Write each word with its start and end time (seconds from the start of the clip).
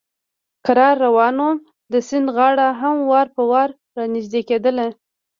کرار 0.65 0.95
روان 1.05 1.35
ووم، 1.39 1.57
د 1.91 1.93
سیند 2.07 2.27
غاړه 2.35 2.67
هم 2.81 2.95
وار 3.11 3.27
په 3.35 3.41
وار 3.51 3.69
را 3.97 4.03
نږدې 4.15 4.41
کېدل. 4.49 4.77